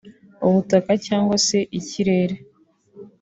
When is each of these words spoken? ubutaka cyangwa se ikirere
ubutaka 0.47 0.91
cyangwa 1.05 1.35
se 1.47 1.57
ikirere 1.79 2.35